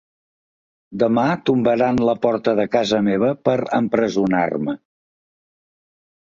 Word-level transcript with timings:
Demà 1.01 1.25
tombaran 1.49 2.01
la 2.09 2.15
porta 2.23 2.55
de 2.61 2.65
casa 2.77 3.03
meva 3.09 3.29
per 3.49 3.55
empresonar-me. 3.81 4.77